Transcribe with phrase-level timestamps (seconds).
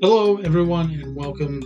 [0.00, 1.60] Hello, everyone, and welcome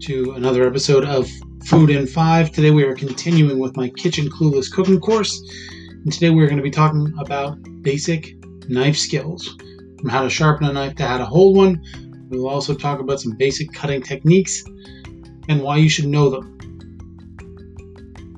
[0.00, 1.28] to another episode of
[1.66, 2.50] Food in Five.
[2.50, 5.42] Today, we are continuing with my Kitchen Clueless cooking course,
[5.90, 8.34] and today we're going to be talking about basic
[8.70, 9.58] knife skills
[10.00, 11.82] from how to sharpen a knife to how to hold one.
[12.30, 14.64] We will also talk about some basic cutting techniques
[15.50, 16.50] and why you should know them.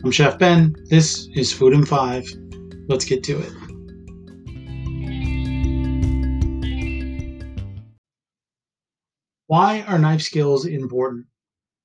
[0.03, 0.75] I'm Chef Ben.
[0.91, 2.27] This is Food in Five.
[2.89, 3.53] Let's get to it.
[9.49, 11.27] Why are knife skills important?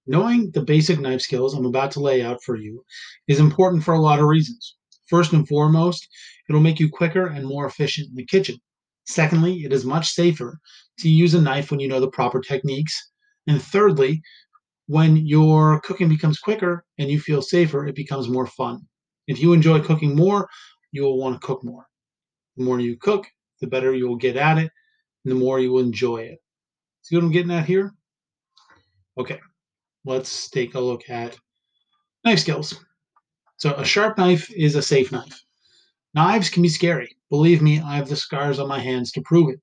[0.07, 2.83] Knowing the basic knife skills I'm about to lay out for you
[3.27, 4.75] is important for a lot of reasons.
[5.07, 6.07] First and foremost,
[6.49, 8.55] it'll make you quicker and more efficient in the kitchen.
[9.05, 10.59] Secondly, it is much safer
[10.99, 13.11] to use a knife when you know the proper techniques.
[13.45, 14.23] And thirdly,
[14.87, 18.87] when your cooking becomes quicker and you feel safer, it becomes more fun.
[19.27, 20.49] If you enjoy cooking more,
[20.91, 21.85] you will want to cook more.
[22.57, 23.27] The more you cook,
[23.59, 24.71] the better you will get at it,
[25.25, 26.39] and the more you will enjoy it.
[27.01, 27.93] See what I'm getting at here?
[29.17, 29.39] Okay,
[30.05, 31.37] let's take a look at
[32.23, 32.83] knife skills.
[33.57, 35.41] So, a sharp knife is a safe knife.
[36.13, 37.15] Knives can be scary.
[37.29, 39.59] Believe me, I have the scars on my hands to prove it.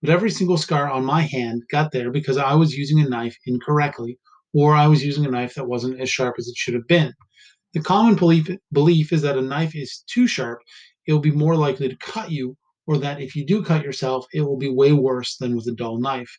[0.00, 3.36] But every single scar on my hand got there because I was using a knife
[3.46, 4.18] incorrectly
[4.52, 7.14] or I was using a knife that wasn't as sharp as it should have been.
[7.72, 10.60] The common belief, belief is that a knife is too sharp,
[11.06, 14.26] it will be more likely to cut you, or that if you do cut yourself,
[14.34, 16.36] it will be way worse than with a dull knife.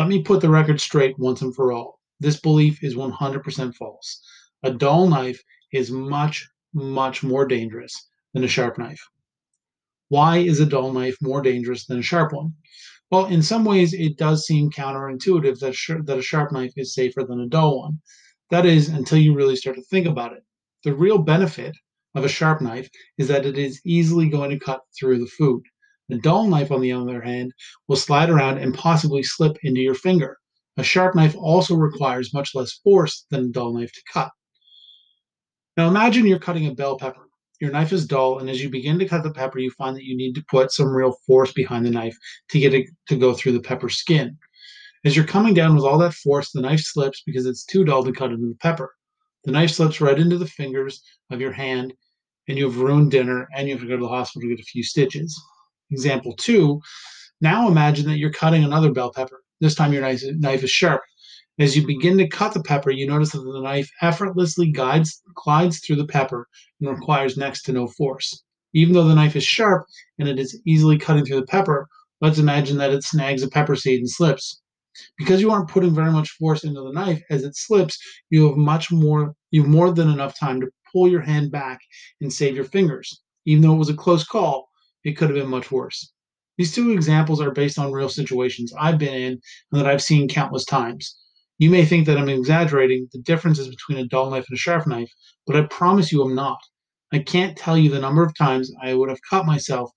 [0.00, 2.00] Let me put the record straight once and for all.
[2.20, 4.22] This belief is 100% false.
[4.62, 5.42] A dull knife
[5.74, 9.06] is much, much more dangerous than a sharp knife.
[10.08, 12.54] Why is a dull knife more dangerous than a sharp one?
[13.10, 16.94] Well, in some ways, it does seem counterintuitive that, sh- that a sharp knife is
[16.94, 18.00] safer than a dull one.
[18.48, 20.42] That is, until you really start to think about it.
[20.82, 21.76] The real benefit
[22.14, 25.62] of a sharp knife is that it is easily going to cut through the food.
[26.12, 27.52] A dull knife, on the other hand,
[27.86, 30.38] will slide around and possibly slip into your finger.
[30.76, 34.30] A sharp knife also requires much less force than a dull knife to cut.
[35.76, 37.28] Now imagine you're cutting a bell pepper.
[37.60, 40.04] Your knife is dull, and as you begin to cut the pepper, you find that
[40.04, 42.16] you need to put some real force behind the knife
[42.50, 44.36] to get it to go through the pepper skin.
[45.04, 48.02] As you're coming down with all that force, the knife slips because it's too dull
[48.04, 48.94] to cut into the pepper.
[49.44, 51.92] The knife slips right into the fingers of your hand,
[52.48, 54.62] and you have ruined dinner, and you have to go to the hospital to get
[54.62, 55.40] a few stitches.
[55.90, 56.80] Example two,
[57.40, 59.42] now imagine that you're cutting another bell pepper.
[59.60, 61.02] This time your knife, knife is sharp.
[61.58, 65.80] As you begin to cut the pepper, you notice that the knife effortlessly guides, glides
[65.80, 66.48] through the pepper
[66.80, 68.44] and requires next to no force.
[68.72, 69.84] Even though the knife is sharp
[70.18, 71.86] and it is easily cutting through the pepper,
[72.20, 74.62] let's imagine that it snags a pepper seed and slips.
[75.18, 77.98] Because you aren't putting very much force into the knife as it slips,
[78.30, 81.80] you have much more you have more than enough time to pull your hand back
[82.20, 83.22] and save your fingers.
[83.44, 84.69] Even though it was a close call,
[85.04, 86.12] it could have been much worse.
[86.58, 89.40] These two examples are based on real situations I've been in
[89.72, 91.16] and that I've seen countless times.
[91.58, 94.86] You may think that I'm exaggerating the differences between a dull knife and a sharp
[94.86, 95.10] knife,
[95.46, 96.58] but I promise you I'm not.
[97.12, 99.90] I can't tell you the number of times I would have cut myself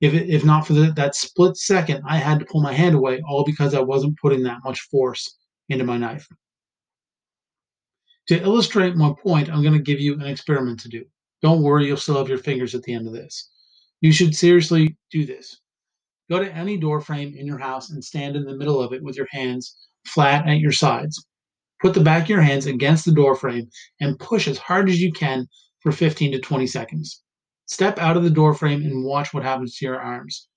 [0.00, 2.94] if, it, if not for the, that split second I had to pull my hand
[2.94, 6.26] away, all because I wasn't putting that much force into my knife.
[8.28, 11.04] To illustrate my point, I'm going to give you an experiment to do.
[11.42, 13.50] Don't worry, you'll still have your fingers at the end of this.
[14.04, 15.62] You should seriously do this.
[16.28, 19.02] Go to any door frame in your house and stand in the middle of it
[19.02, 21.26] with your hands flat at your sides.
[21.80, 23.66] Put the back of your hands against the door frame
[24.02, 25.46] and push as hard as you can
[25.80, 27.22] for 15 to 20 seconds.
[27.64, 30.48] Step out of the door frame and watch what happens to your arms.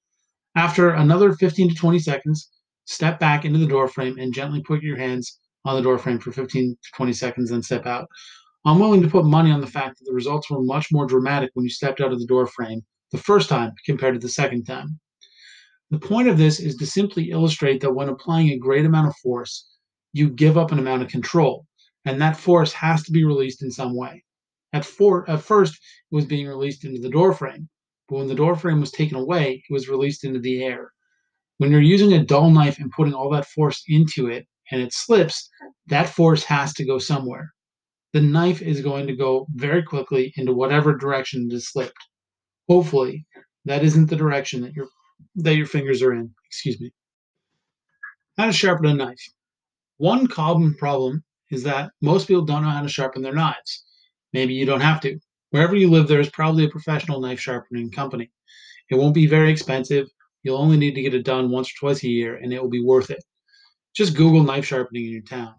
[0.58, 2.50] After another 15 to 20 seconds,
[2.84, 6.20] step back into the door frame and gently put your hands on the door frame
[6.20, 8.10] for 15 to 20 seconds, then step out.
[8.66, 11.52] I'm willing to put money on the fact that the results were much more dramatic
[11.54, 12.82] when you stepped out of the door frame
[13.12, 15.00] the first time compared to the second time.
[15.90, 19.16] The point of this is to simply illustrate that when applying a great amount of
[19.18, 19.68] force,
[20.12, 21.66] you give up an amount of control,
[22.06, 24.24] and that force has to be released in some way.
[24.74, 27.70] At, for, at first, it was being released into the door frame,
[28.10, 30.92] but when the door frame was taken away, it was released into the air.
[31.58, 34.94] When you're using a dull knife and putting all that force into it and it
[34.94, 35.50] slips,
[35.88, 37.54] that force has to go somewhere.
[38.14, 41.98] The knife is going to go very quickly into whatever direction it is slipped.
[42.68, 43.26] Hopefully,
[43.66, 44.88] that isn't the direction that your
[45.36, 46.34] that your fingers are in.
[46.46, 46.92] Excuse me.
[48.38, 49.22] How to sharpen a knife.
[49.98, 53.84] One common problem is that most people don't know how to sharpen their knives.
[54.34, 55.20] Maybe you don't have to.
[55.52, 58.30] Wherever you live, there is probably a professional knife sharpening company.
[58.90, 60.08] It won't be very expensive.
[60.44, 62.70] You'll only need to get it done once or twice a year, and it will
[62.70, 63.24] be worth it.
[63.96, 65.56] Just Google knife sharpening in your town.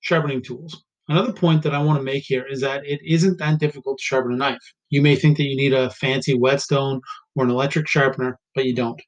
[0.00, 0.84] Sharpening tools.
[1.12, 4.02] Another point that I want to make here is that it isn't that difficult to
[4.02, 4.62] sharpen a knife.
[4.88, 7.02] You may think that you need a fancy whetstone
[7.36, 8.98] or an electric sharpener, but you don't.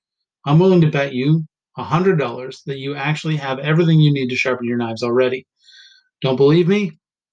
[0.44, 1.46] I'm willing to bet you
[1.78, 5.46] $100 that you actually have everything you need to sharpen your knives already.
[6.20, 6.90] Don't believe me?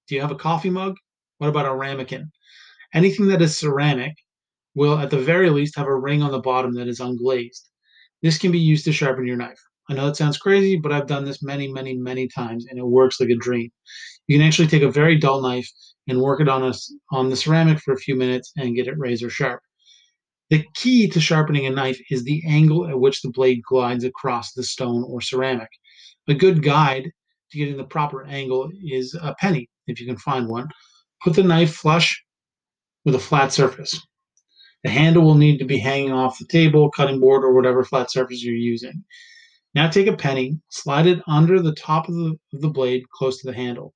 [0.08, 0.96] Do you have a coffee mug?
[1.40, 2.32] What about a ramekin?
[2.94, 4.14] Anything that is ceramic
[4.74, 7.68] will, at the very least, have a ring on the bottom that is unglazed.
[8.22, 9.60] This can be used to sharpen your knife.
[9.90, 12.86] I know it sounds crazy, but I've done this many, many, many times, and it
[12.86, 13.70] works like a dream.
[14.32, 15.70] You can actually take a very dull knife
[16.08, 16.72] and work it on a,
[17.12, 19.60] on the ceramic for a few minutes and get it razor sharp.
[20.50, 24.54] The key to sharpening a knife is the angle at which the blade glides across
[24.54, 25.68] the stone or ceramic.
[26.30, 27.12] A good guide
[27.52, 30.70] to getting the proper angle is a penny, if you can find one.
[31.22, 32.24] Put the knife flush
[33.04, 34.00] with a flat surface.
[34.86, 38.10] The handle will need to be hanging off the table, cutting board, or whatever flat
[38.10, 39.04] surface you're using.
[39.76, 43.42] Now take a penny, slide it under the top of the, of the blade close
[43.42, 43.94] to the handle.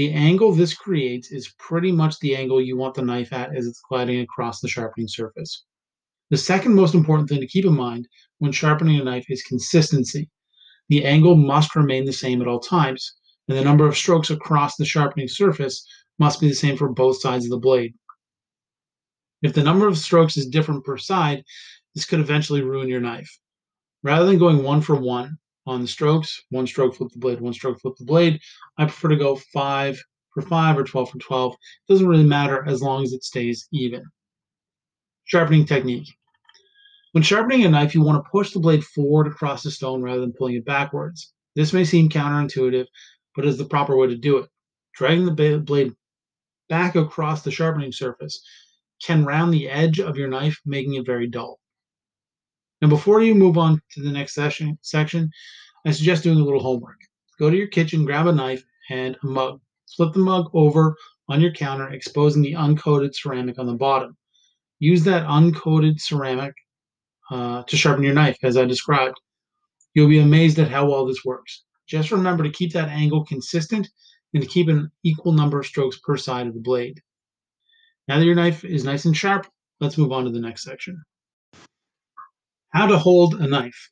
[0.00, 3.66] The angle this creates is pretty much the angle you want the knife at as
[3.66, 5.66] it's gliding across the sharpening surface.
[6.30, 8.08] The second most important thing to keep in mind
[8.38, 10.30] when sharpening a knife is consistency.
[10.88, 13.12] The angle must remain the same at all times,
[13.46, 15.86] and the number of strokes across the sharpening surface
[16.18, 17.92] must be the same for both sides of the blade.
[19.42, 21.44] If the number of strokes is different per side,
[21.94, 23.38] this could eventually ruin your knife.
[24.02, 25.36] Rather than going one for one
[25.66, 28.40] on the strokes, one stroke flip the blade, one stroke flip the blade,
[28.78, 30.00] I prefer to go five
[30.32, 31.52] for five or 12 for 12.
[31.52, 34.04] It doesn't really matter as long as it stays even.
[35.24, 36.08] Sharpening technique.
[37.12, 40.20] When sharpening a knife, you want to push the blade forward across the stone rather
[40.20, 41.32] than pulling it backwards.
[41.56, 42.86] This may seem counterintuitive,
[43.34, 44.48] but is the proper way to do it.
[44.94, 45.92] Dragging the blade
[46.68, 48.40] back across the sharpening surface
[49.02, 51.58] can round the edge of your knife, making it very dull.
[52.80, 55.30] Now, before you move on to the next session, section,
[55.86, 56.98] I suggest doing a little homework.
[57.38, 59.60] Go to your kitchen, grab a knife and a mug.
[59.96, 60.94] Flip the mug over
[61.28, 64.16] on your counter, exposing the uncoated ceramic on the bottom.
[64.78, 66.54] Use that uncoated ceramic
[67.30, 69.20] uh, to sharpen your knife, as I described.
[69.94, 71.64] You'll be amazed at how well this works.
[71.86, 73.88] Just remember to keep that angle consistent
[74.32, 77.00] and to keep an equal number of strokes per side of the blade.
[78.08, 79.46] Now that your knife is nice and sharp,
[79.80, 81.02] let's move on to the next section.
[82.70, 83.90] How to hold a knife.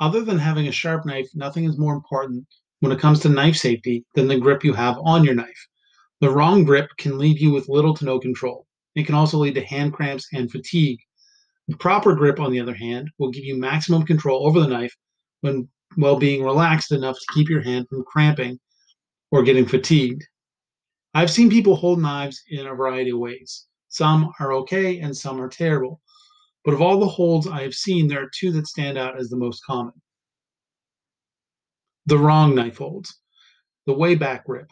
[0.00, 2.46] Other than having a sharp knife, nothing is more important
[2.80, 5.68] when it comes to knife safety than the grip you have on your knife.
[6.20, 8.66] The wrong grip can leave you with little to no control.
[8.94, 11.00] It can also lead to hand cramps and fatigue.
[11.68, 14.96] The proper grip, on the other hand, will give you maximum control over the knife
[15.42, 18.58] when while being relaxed enough to keep your hand from cramping
[19.30, 20.24] or getting fatigued.
[21.14, 23.66] I've seen people hold knives in a variety of ways.
[23.88, 26.00] Some are okay and some are terrible.
[26.64, 29.28] But of all the holds I have seen, there are two that stand out as
[29.28, 29.94] the most common.
[32.06, 33.20] The wrong knife holds,
[33.86, 34.70] the way back grip.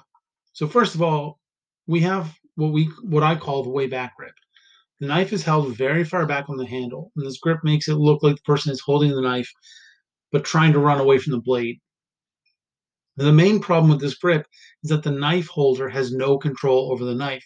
[0.53, 1.39] So first of all,
[1.87, 4.35] we have what we what I call the way back grip.
[5.01, 7.95] The knife is held very far back on the handle, and this grip makes it
[7.95, 9.51] look like the person is holding the knife
[10.33, 11.81] but trying to run away from the blade.
[13.17, 14.47] The main problem with this grip
[14.83, 17.45] is that the knife holder has no control over the knife.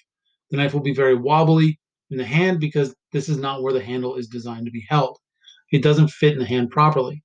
[0.51, 1.81] The knife will be very wobbly
[2.11, 5.19] in the hand because this is not where the handle is designed to be held.
[5.73, 7.23] It doesn't fit in the hand properly.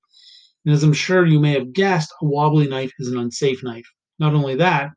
[0.63, 3.88] And as I'm sure you may have guessed, a wobbly knife is an unsafe knife.
[4.19, 4.91] Not only that,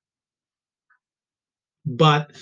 [1.87, 2.33] but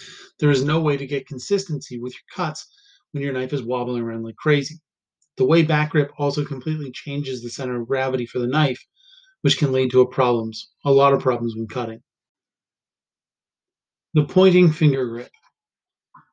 [0.40, 2.66] there is no way to get consistency with your cuts
[3.12, 4.80] when your knife is wobbling around like crazy.
[5.36, 8.84] The way back grip also completely changes the center of gravity for the knife,
[9.42, 12.02] which can lead to a problems, a lot of problems when cutting.
[14.14, 15.30] The pointing finger grip.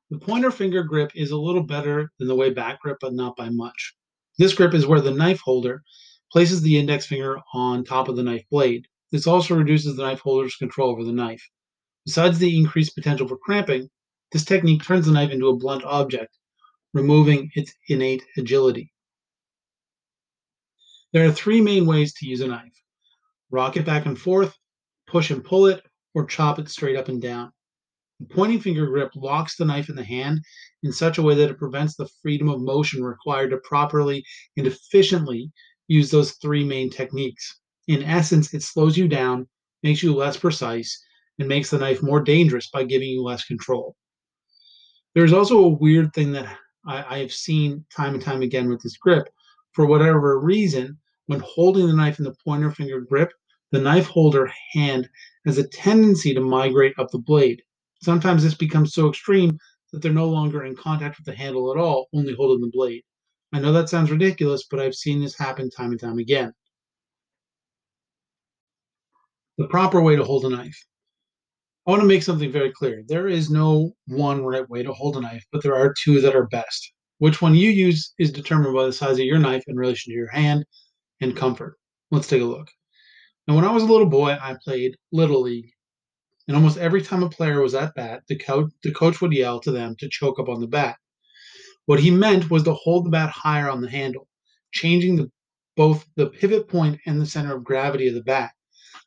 [0.09, 3.35] The pointer finger grip is a little better than the way back grip, but not
[3.35, 3.93] by much.
[4.37, 5.83] This grip is where the knife holder
[6.31, 8.87] places the index finger on top of the knife blade.
[9.11, 11.49] This also reduces the knife holder's control over the knife.
[12.05, 13.89] Besides the increased potential for cramping,
[14.31, 16.37] this technique turns the knife into a blunt object,
[16.93, 18.93] removing its innate agility.
[21.11, 22.73] There are three main ways to use a knife
[23.49, 24.57] rock it back and forth,
[25.07, 27.51] push and pull it, or chop it straight up and down.
[28.31, 30.43] Pointing finger grip locks the knife in the hand
[30.83, 34.25] in such a way that it prevents the freedom of motion required to properly
[34.57, 35.51] and efficiently
[35.87, 37.59] use those three main techniques.
[37.87, 39.47] In essence, it slows you down,
[39.83, 40.99] makes you less precise,
[41.39, 43.95] and makes the knife more dangerous by giving you less control.
[45.13, 48.97] There's also a weird thing that I have seen time and time again with this
[48.97, 49.29] grip.
[49.73, 50.97] For whatever reason,
[51.27, 53.31] when holding the knife in the pointer finger grip,
[53.71, 55.09] the knife holder hand
[55.45, 57.61] has a tendency to migrate up the blade.
[58.01, 59.57] Sometimes this becomes so extreme
[59.91, 63.03] that they're no longer in contact with the handle at all, only holding the blade.
[63.53, 66.53] I know that sounds ridiculous, but I've seen this happen time and time again.
[69.57, 70.77] The proper way to hold a knife.
[71.87, 73.03] I want to make something very clear.
[73.07, 76.35] There is no one right way to hold a knife, but there are two that
[76.35, 76.91] are best.
[77.19, 80.17] Which one you use is determined by the size of your knife in relation to
[80.17, 80.65] your hand
[81.21, 81.77] and comfort.
[82.11, 82.67] Let's take a look.
[83.47, 85.71] Now, when I was a little boy, I played Little League.
[86.47, 89.59] And almost every time a player was at bat, the coach, the coach would yell
[89.59, 90.97] to them to choke up on the bat.
[91.87, 94.27] What he meant was to hold the bat higher on the handle,
[94.71, 95.31] changing the,
[95.75, 98.51] both the pivot point and the center of gravity of the bat.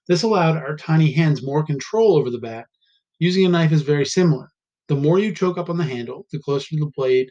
[0.06, 2.66] This allowed our tiny hands more control over the bat.
[3.18, 4.50] Using a knife is very similar.
[4.88, 7.30] The more you choke up on the handle, the closer to the blade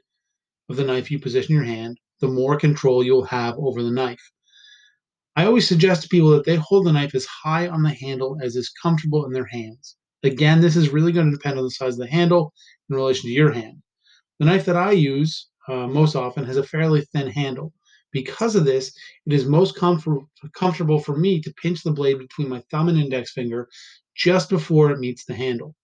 [0.70, 4.32] of the knife you position your hand, the more control you'll have over the knife.
[5.36, 8.38] I always suggest to people that they hold the knife as high on the handle
[8.42, 9.96] as is comfortable in their hands.
[10.24, 12.54] Again, this is really going to depend on the size of the handle
[12.90, 13.82] in relation to your hand.
[14.40, 17.74] The knife that I use uh, most often has a fairly thin handle.
[18.12, 18.92] Because of this,
[19.26, 22.98] it is most comfort- comfortable for me to pinch the blade between my thumb and
[22.98, 23.70] index finger
[24.16, 25.76] just before it meets the handle.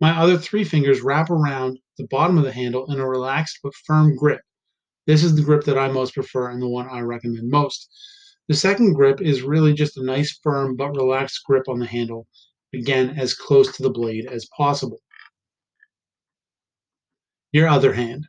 [0.00, 3.74] My other three fingers wrap around the bottom of the handle in a relaxed but
[3.86, 4.40] firm grip.
[5.06, 7.88] This is the grip that I most prefer and the one I recommend most.
[8.48, 12.26] The second grip is really just a nice, firm, but relaxed grip on the handle,
[12.74, 14.98] again, as close to the blade as possible.
[17.52, 18.26] Your other hand.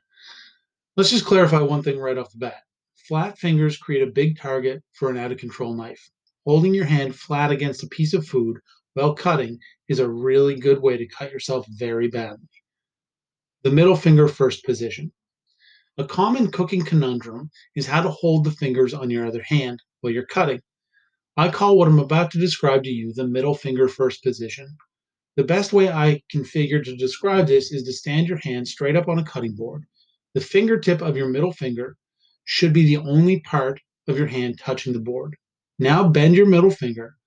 [0.96, 2.62] Let's just clarify one thing right off the bat.
[3.08, 6.10] Flat fingers create a big target for an out of control knife.
[6.46, 8.58] Holding your hand flat against a piece of food
[8.94, 9.60] while cutting
[9.90, 12.48] is a really good way to cut yourself very badly.
[13.64, 15.12] The middle finger first position.
[15.98, 20.14] A common cooking conundrum is how to hold the fingers on your other hand while
[20.14, 20.62] you're cutting.
[21.38, 24.77] I call what I'm about to describe to you the middle finger first position.
[25.36, 28.96] The best way I can figure to describe this is to stand your hand straight
[28.96, 29.84] up on a cutting board.
[30.34, 31.98] The fingertip of your middle finger
[32.46, 35.36] should be the only part of your hand touching the board.
[35.77, 37.18] Now bend your middle finger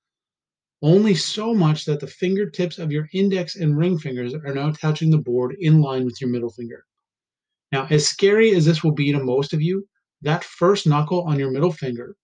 [0.82, 5.10] only so much that the fingertips of your index and ring fingers are now touching
[5.10, 6.84] the board in line with your middle finger.
[7.72, 9.86] Now, as scary as this will be to most of you,
[10.22, 12.16] that first knuckle on your middle finger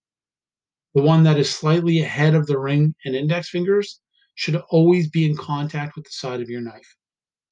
[0.94, 4.00] the one that is slightly ahead of the ring and index fingers
[4.36, 6.96] should always be in contact with the side of your knife.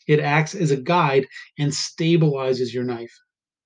[0.06, 1.26] It acts as a guide
[1.58, 3.16] and stabilizes your knife.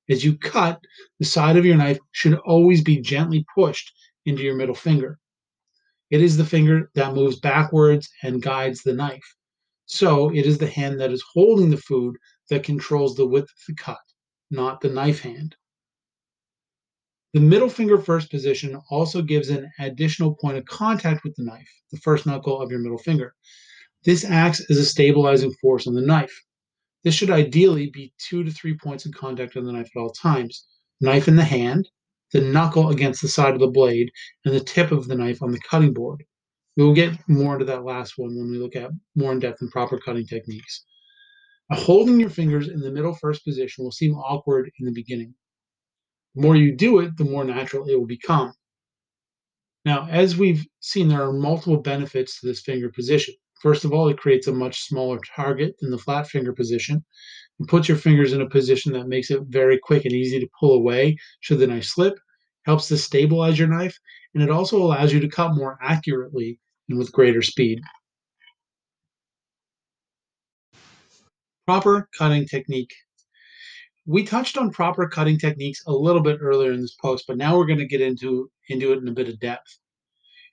[0.09, 0.81] As you cut,
[1.19, 3.93] the side of your knife should always be gently pushed
[4.25, 5.19] into your middle finger.
[6.11, 9.35] It is the finger that moves backwards and guides the knife.
[9.87, 12.17] So it is the hand that is holding the food
[12.51, 13.99] that controls the width of the cut,
[14.51, 15.57] not the knife hand.
[17.37, 21.69] The middle finger first position also gives an additional point of contact with the knife,
[21.93, 23.35] the first knuckle of your middle finger.
[24.07, 26.33] This acts as a stabilizing force on the knife.
[27.05, 30.09] This should ideally be two to three points of contact on the knife at all
[30.09, 30.67] times.
[31.03, 31.91] Knife in the hand,
[32.33, 34.11] the knuckle against the side of the blade,
[34.47, 36.25] and the tip of the knife on the cutting board.
[36.79, 39.61] We will get more into that last one when we look at more in depth
[39.61, 40.87] and proper cutting techniques.
[41.69, 45.35] Now, holding your fingers in the middle first position will seem awkward in the beginning.
[46.37, 48.53] The more you do it, the more natural it will become.
[49.87, 53.35] Now, as we've seen, there are multiple benefits to this finger position.
[53.63, 57.03] First of all, it creates a much smaller target than the flat finger position.
[57.59, 60.49] It puts your fingers in a position that makes it very quick and easy to
[60.61, 62.19] pull away should the knife slip,
[62.67, 63.99] helps to stabilize your knife,
[64.35, 67.81] and it also allows you to cut more accurately and with greater speed.
[71.67, 72.93] Proper cutting technique
[74.07, 77.57] we touched on proper cutting techniques a little bit earlier in this post, but now
[77.57, 79.79] we're going to get into into it in a bit of depth.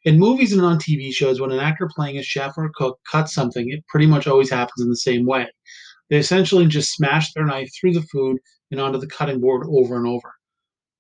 [0.06, 3.00] In movies and on TV shows, when an actor playing a chef or a cook
[3.10, 5.48] cuts something, it pretty much always happens in the same way.
[6.10, 8.40] They essentially just smash their knife through the food
[8.72, 10.34] and onto the cutting board over and over.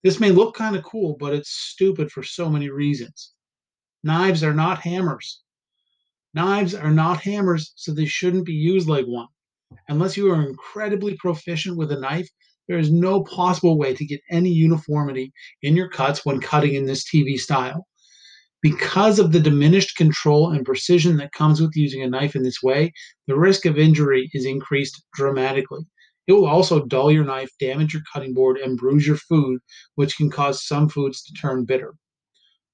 [0.04, 3.34] This may look kind of cool, but it's stupid for so many reasons.
[4.04, 5.42] Knives are not hammers.
[6.34, 9.28] Knives are not hammers, so they shouldn't be used like one.
[9.88, 12.30] Unless you are incredibly proficient with a knife,
[12.68, 16.86] there is no possible way to get any uniformity in your cuts when cutting in
[16.86, 17.86] this TV style.
[18.62, 22.64] Because of the diminished control and precision that comes with using a knife in this
[22.64, 22.94] way,
[23.28, 25.82] the risk of injury is increased dramatically.
[26.28, 29.60] It will also dull your knife, damage your cutting board, and bruise your food,
[29.96, 31.96] which can cause some foods to turn bitter.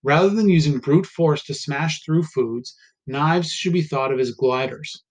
[0.04, 2.76] Rather than using brute force to smash through foods,
[3.08, 5.04] knives should be thought of as gliders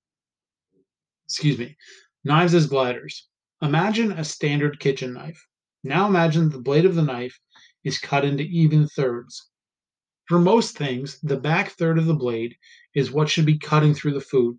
[1.28, 1.76] excuse me,
[2.24, 3.28] knives as gliders.
[3.60, 5.44] Imagine a standard kitchen knife.
[5.84, 7.38] Now imagine the blade of the knife
[7.84, 9.50] is cut into even thirds.
[10.26, 12.56] For most things, the back third of the blade
[12.94, 14.58] is what should be cutting through the food.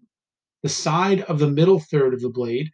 [0.63, 2.69] The side of the middle third of the blade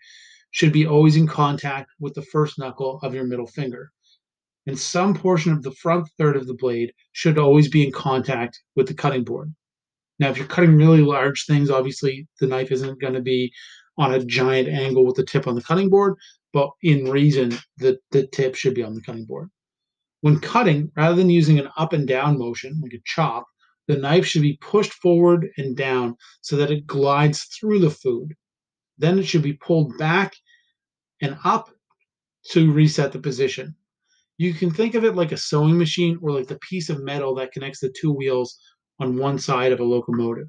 [0.51, 3.91] should be always in contact with the first knuckle of your middle finger.
[4.67, 8.61] And some portion of the front third of the blade should always be in contact
[8.75, 9.53] with the cutting board.
[10.17, 13.53] Now, if you're cutting really large things, obviously the knife isn't going to be
[13.97, 16.15] on a giant angle with the tip on the cutting board,
[16.53, 19.49] but in reason, the, the tip should be on the cutting board.
[20.21, 23.45] When cutting, rather than using an up and down motion like a chop,
[23.87, 28.33] the knife should be pushed forward and down so that it glides through the food.
[28.97, 30.33] Then it should be pulled back
[31.21, 31.69] and up
[32.51, 33.75] to reset the position.
[34.37, 37.35] You can think of it like a sewing machine or like the piece of metal
[37.35, 38.57] that connects the two wheels
[38.99, 40.47] on one side of a locomotive.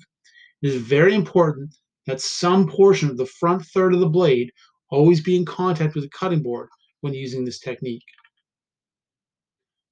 [0.62, 1.74] It is very important
[2.06, 4.50] that some portion of the front third of the blade
[4.90, 6.68] always be in contact with the cutting board
[7.00, 8.04] when using this technique.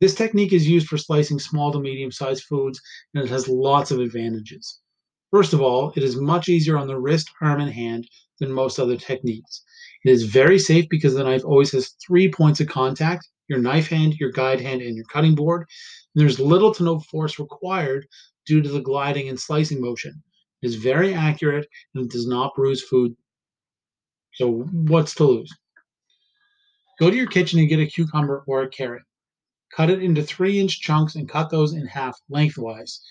[0.01, 2.81] This technique is used for slicing small to medium sized foods
[3.15, 4.81] and it has lots of advantages.
[5.31, 8.79] First of all, it is much easier on the wrist, arm, and hand than most
[8.79, 9.63] other techniques.
[10.05, 13.89] It is very safe because the knife always has three points of contact your knife
[13.89, 15.67] hand, your guide hand, and your cutting board.
[16.15, 18.07] There's little to no force required
[18.47, 20.23] due to the gliding and slicing motion.
[20.65, 23.15] Is very accurate and it does not bruise food.
[24.33, 25.55] So, what's to lose?
[26.99, 29.03] Go to your kitchen and get a cucumber or a carrot.
[29.75, 33.03] Cut it into three inch chunks and cut those in half lengthwise.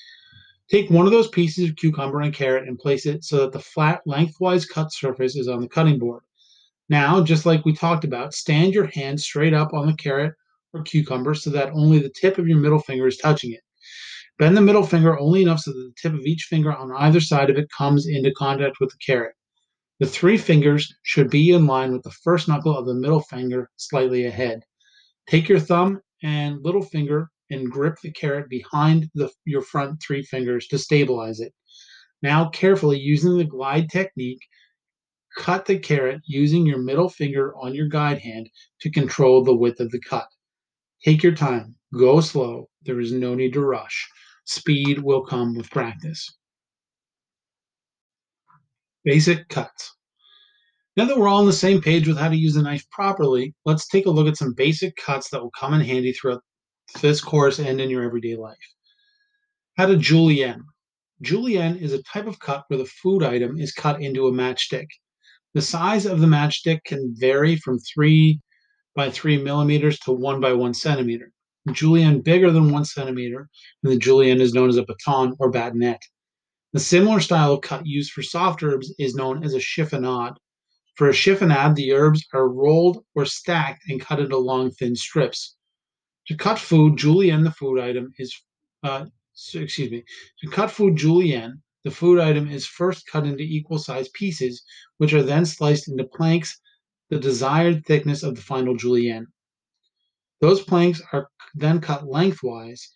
[0.69, 3.59] Take one of those pieces of cucumber and carrot and place it so that the
[3.59, 6.23] flat lengthwise cut surface is on the cutting board.
[6.89, 10.33] Now, just like we talked about, stand your hand straight up on the carrot
[10.73, 13.61] or cucumber so that only the tip of your middle finger is touching it.
[14.39, 17.19] Bend the middle finger only enough so that the tip of each finger on either
[17.19, 19.35] side of it comes into contact with the carrot.
[19.99, 23.69] The three fingers should be in line with the first knuckle of the middle finger
[23.77, 24.63] slightly ahead.
[25.27, 30.23] Take your thumb and little finger and grip the carrot behind the, your front three
[30.23, 31.53] fingers to stabilize it.
[32.23, 34.41] Now, carefully using the glide technique,
[35.37, 38.49] cut the carrot using your middle finger on your guide hand
[38.81, 40.27] to control the width of the cut.
[41.03, 44.09] Take your time, go slow, there is no need to rush.
[44.45, 46.35] Speed will come with practice.
[49.05, 49.95] Basic cuts.
[50.95, 53.55] Now that we're all on the same page with how to use a knife properly,
[53.65, 56.43] let's take a look at some basic cuts that will come in handy throughout
[57.01, 58.57] this course and in your everyday life.
[59.75, 60.63] How to julienne.
[61.21, 64.87] Julienne is a type of cut where the food item is cut into a matchstick.
[65.53, 68.39] The size of the matchstick can vary from 3
[68.95, 71.32] by 3 millimeters to 1 by 1 centimeter
[71.71, 73.49] julienne bigger than one centimeter,
[73.83, 76.01] and the julienne is known as a baton or batonette.
[76.73, 80.35] The similar style of cut used for soft herbs is known as a chiffonade.
[80.95, 85.55] For a chiffonade, the herbs are rolled or stacked and cut into long, thin strips.
[86.27, 88.35] To cut food, julienne, the food item, is,
[88.83, 89.05] uh,
[89.53, 90.03] excuse me,
[90.41, 94.63] to cut food julienne, the food item is first cut into equal sized pieces,
[94.97, 96.59] which are then sliced into planks
[97.09, 99.27] the desired thickness of the final julienne.
[100.43, 102.91] Those planks are then cut lengthwise,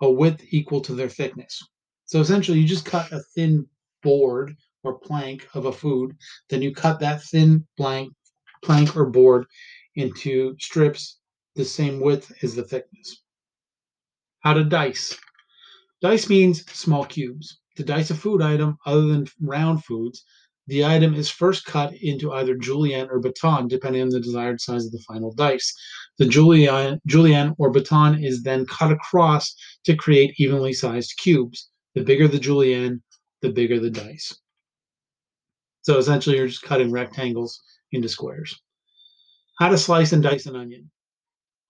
[0.00, 1.60] a width equal to their thickness.
[2.04, 3.66] So essentially, you just cut a thin
[4.04, 4.54] board
[4.84, 6.16] or plank of a food,
[6.50, 8.12] then you cut that thin blank
[8.62, 9.44] plank or board
[9.96, 11.18] into strips
[11.56, 13.24] the same width as the thickness.
[14.44, 15.18] How to dice.
[16.00, 17.58] Dice means small cubes.
[17.74, 20.24] To dice a food item other than round foods,
[20.66, 24.86] the item is first cut into either julienne or baton, depending on the desired size
[24.86, 25.74] of the final dice.
[26.18, 31.68] The julienne, julienne or baton is then cut across to create evenly sized cubes.
[31.94, 33.02] The bigger the julienne,
[33.42, 34.40] the bigger the dice.
[35.82, 37.60] So essentially, you're just cutting rectangles
[37.92, 38.58] into squares.
[39.58, 40.90] How to slice and dice an onion.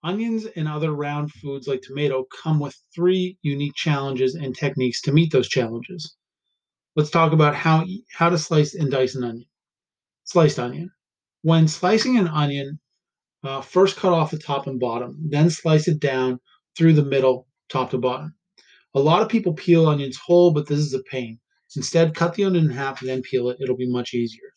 [0.04, 5.12] Onions and other round foods like tomato come with three unique challenges and techniques to
[5.12, 6.14] meet those challenges
[6.96, 9.46] let's talk about how how to slice and dice an onion.
[10.24, 10.90] Sliced onion.
[11.42, 12.78] When slicing an onion,
[13.42, 16.40] uh, first cut off the top and bottom, then slice it down
[16.76, 18.34] through the middle, top to bottom.
[18.94, 21.38] A lot of people peel onions whole, but this is a pain.
[21.76, 23.58] Instead, cut the onion in half and then peel it.
[23.60, 24.52] It'll be much easier.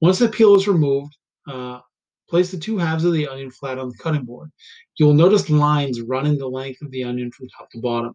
[0.00, 1.14] Once the peel is removed,
[1.46, 1.80] uh,
[2.28, 4.50] place the two halves of the onion flat on the cutting board.
[4.98, 8.14] You will notice lines running the length of the onion from top to bottom.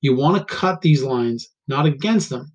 [0.00, 2.52] You want to cut these lines, not against them,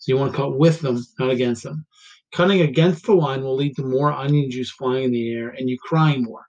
[0.00, 1.84] so you want to cut with them, not against them.
[2.32, 5.68] Cutting against the line will lead to more onion juice flying in the air and
[5.68, 6.46] you crying more.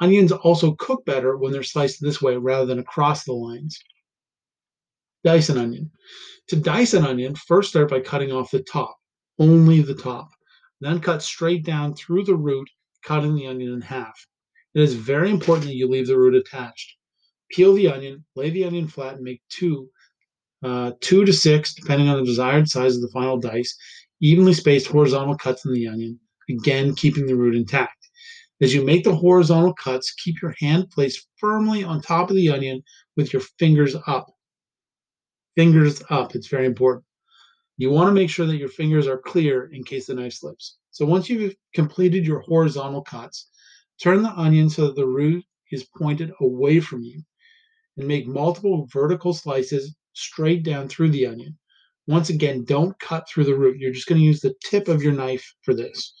[0.00, 3.78] Onions also cook better when they're sliced this way rather than across the lines.
[5.22, 5.90] Dice an onion.
[6.48, 8.96] To dice an onion, first start by cutting off the top,
[9.38, 10.30] only the top.
[10.80, 12.70] Then cut straight down through the root,
[13.02, 14.16] cutting the onion in half.
[14.74, 16.96] It is very important that you leave the root attached.
[17.50, 19.90] Peel the onion, lay the onion flat, and make two
[20.62, 23.76] uh, two to six, depending on the desired size of the final dice,
[24.20, 26.18] evenly spaced horizontal cuts in the onion,
[26.50, 27.94] again keeping the root intact.
[28.60, 32.48] As you make the horizontal cuts, keep your hand placed firmly on top of the
[32.48, 32.82] onion
[33.16, 34.26] with your fingers up.
[35.56, 37.04] Fingers up, it's very important.
[37.76, 40.78] You want to make sure that your fingers are clear in case the knife slips.
[40.90, 43.48] So once you've completed your horizontal cuts,
[44.02, 47.22] turn the onion so that the root is pointed away from you
[47.96, 51.56] and make multiple vertical slices straight down through the onion.
[52.06, 53.78] Once again, don't cut through the root.
[53.78, 56.14] You're just going to use the tip of your knife for this.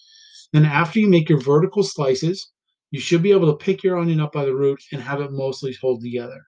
[0.52, 2.50] Then after you make your vertical slices,
[2.90, 5.32] you should be able to pick your onion up by the root and have it
[5.32, 6.40] mostly hold together.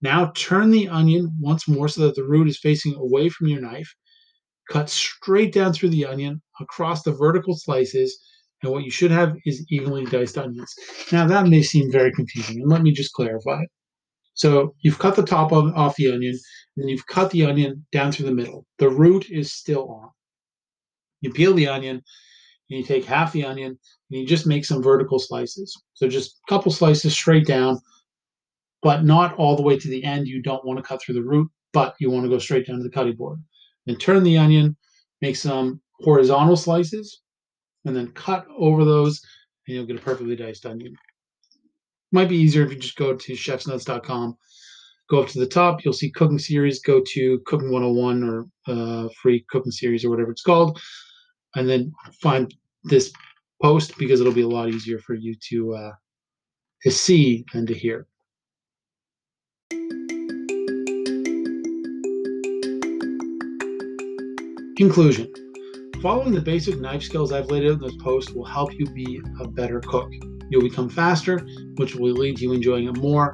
[0.00, 3.60] Now turn the onion once more so that the root is facing away from your
[3.60, 3.94] knife.
[4.70, 8.18] Cut straight down through the onion across the vertical slices,
[8.62, 10.72] and what you should have is evenly diced onions.
[11.10, 13.64] Now that may seem very confusing, and let me just clarify.
[14.34, 16.38] So you've cut the top of, off the onion,
[16.76, 18.66] then you've cut the onion down through the middle.
[18.78, 20.10] The root is still on.
[21.20, 23.78] You peel the onion, and you take half the onion,
[24.10, 25.76] and you just make some vertical slices.
[25.94, 27.80] So just a couple slices straight down,
[28.82, 30.26] but not all the way to the end.
[30.26, 32.78] You don't want to cut through the root, but you want to go straight down
[32.78, 33.42] to the cutting board.
[33.86, 34.76] Then turn the onion,
[35.20, 37.20] make some horizontal slices,
[37.84, 39.20] and then cut over those,
[39.66, 40.96] and you'll get a perfectly diced onion.
[42.10, 44.36] Might be easier if you just go to chefsnotes.com,
[45.10, 49.08] go up to the top, you'll see cooking series, go to cooking 101 or uh,
[49.20, 50.80] free cooking series or whatever it's called,
[51.54, 53.12] and then find this
[53.62, 55.92] post because it'll be a lot easier for you to uh,
[56.82, 58.06] to see and to hear.
[64.76, 65.32] Conclusion
[66.02, 69.22] Following the basic knife skills I've laid out in this post will help you be
[69.40, 70.10] a better cook.
[70.50, 73.32] You'll become faster, which will lead to you enjoying it more,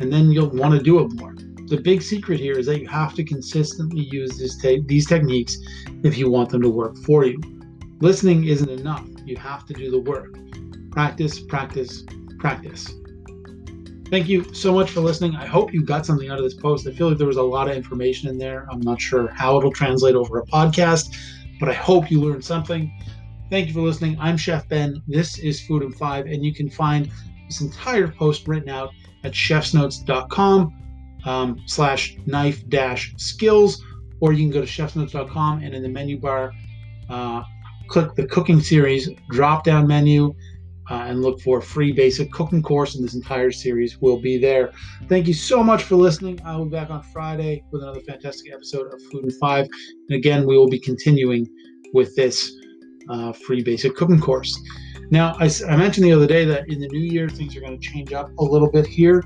[0.00, 1.34] and then you'll want to do it more.
[1.66, 5.56] The big secret here is that you have to consistently use te- these techniques
[6.04, 7.40] if you want them to work for you.
[8.00, 10.36] Listening isn't enough, you have to do the work.
[10.90, 12.04] Practice, practice,
[12.38, 12.92] practice.
[14.10, 15.36] Thank you so much for listening.
[15.36, 16.86] I hope you got something out of this post.
[16.86, 18.66] I feel like there was a lot of information in there.
[18.70, 21.16] I'm not sure how it'll translate over a podcast,
[21.58, 22.92] but I hope you learned something.
[23.48, 24.18] Thank you for listening.
[24.20, 25.00] I'm Chef Ben.
[25.08, 27.10] This is Food in Five, and you can find
[27.52, 28.92] this entire post written out
[29.24, 30.72] at chefsnotes.com
[31.24, 33.84] um, slash knife dash skills,
[34.20, 36.52] or you can go to chefsnotes.com and in the menu bar,
[37.10, 37.42] uh,
[37.88, 40.34] click the cooking series drop down menu
[40.90, 44.72] uh, and look for free basic cooking course and this entire series will be there.
[45.08, 46.40] Thank you so much for listening.
[46.44, 49.68] I will be back on friday with another fantastic episode of Food in Five.
[50.08, 51.46] And again we will be continuing
[51.92, 52.52] with this
[53.10, 54.58] uh, free basic cooking course
[55.10, 57.78] now I, I, mentioned the other day that in the new year things are going
[57.78, 59.24] to change up a little bit here.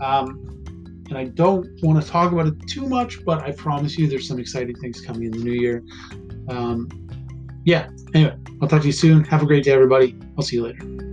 [0.00, 0.48] Um,
[1.08, 4.28] and i don't want to talk about it too much but i promise you there's
[4.28, 5.82] some exciting things coming in the new year.
[6.48, 6.88] Um,
[7.64, 9.24] yeah anyway i'll talk to you soon.
[9.24, 10.16] Have a great day everybody.
[10.36, 11.07] I'll see you later